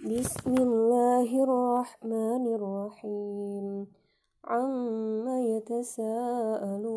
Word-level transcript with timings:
بسم 0.00 0.54
الله 0.54 1.28
الرحمن 1.44 2.54
الرحيم 2.54 3.86
عما 4.44 5.40
يتساءلون 5.60 6.96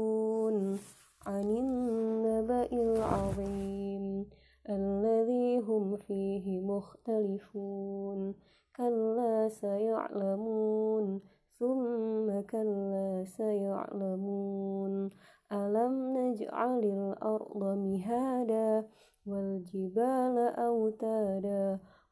عن 1.28 1.44
النبأ 1.44 2.72
العظيم 2.72 4.26
الذي 4.70 5.60
هم 5.60 5.96
فيه 5.96 6.60
مختلفون 6.60 8.36
كلا 8.76 9.50
سيعلمون 9.50 11.22
ثم 11.60 12.42
كلا 12.42 13.24
سيعلمون 13.38 15.10
ألم 15.52 16.18
نجعل 16.18 16.84
الأرض 16.84 17.64
مهادا 17.64 18.88
والجبال 19.28 20.38
أوتادا 20.58 21.80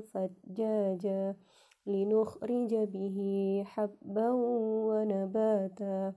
فجاجا 0.00 1.36
لنخرج 1.86 2.74
به 2.74 3.18
حبا 3.66 4.30
ونباتا 4.88 6.12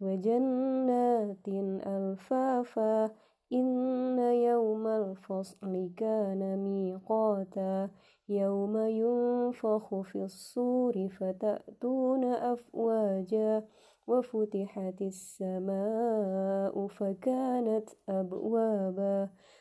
وجنات 0.00 1.48
ألفافا 1.86 3.10
إن 3.52 4.18
يوم 4.18 4.86
الفصل 4.86 5.90
كان 5.96 6.58
ميقاتا 6.64 7.90
يوم 8.28 8.76
ينفخ 8.76 10.00
في 10.00 10.22
الصور 10.22 11.08
فتأتون 11.08 12.24
أفواجا 12.24 13.64
وفتحت 14.06 15.02
السماء 15.02 16.86
فكانت 16.86 17.88
أبوابا 18.08 19.28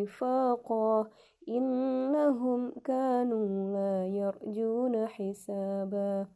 وفاقا 0.00 1.06
إنهم 1.48 2.72
كانوا 2.84 3.72
لا 3.72 4.06
يرجون 4.06 5.06
حسابا. 5.06 6.26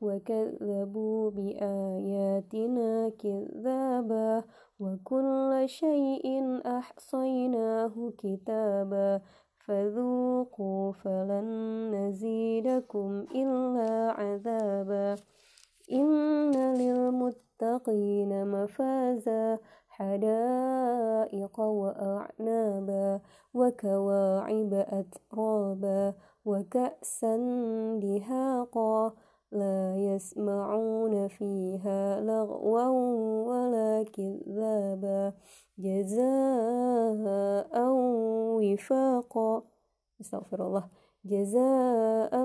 وكذبوا 0.00 1.30
بآياتنا 1.30 3.08
كذابا 3.08 4.44
وكل 4.80 5.62
شيء 5.66 6.60
أحصيناه 6.66 8.12
كتابا. 8.18 9.20
فذوقوا 9.66 10.92
فلن 10.92 11.46
نزيدكم 11.94 13.26
إلا 13.34 14.10
عذابا. 14.10 15.16
إن 15.92 16.74
للمتقين 16.74 18.46
مفازا. 18.46 19.58
حدائق 19.92 21.60
وأعنابا 21.60 23.20
وكواعب 23.54 24.72
أترابا 24.74 26.14
وكأسا 26.44 27.36
دهاقا 28.02 29.12
لا 29.52 29.96
يسمعون 29.96 31.28
فيها 31.28 32.20
لغوا 32.20 32.86
ولا 33.48 34.02
كذابا 34.02 35.32
جزاء 35.78 37.72
وفاقا. 38.62 39.62
أستغفر 40.20 40.66
الله. 40.66 40.84
جزاء 41.24 42.44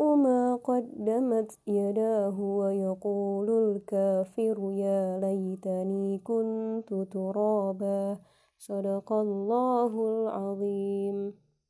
ما 0.00 0.56
قدمت 0.56 1.58
يداه 1.66 2.40
ويقول 2.40 3.50
الكافر 3.50 4.70
يا 4.72 5.18
ليتني 5.20 6.18
كنت 6.18 6.94
ترابا 7.12 8.18
صدق 8.58 9.12
الله 9.12 9.92
العظيم. 10.08 11.34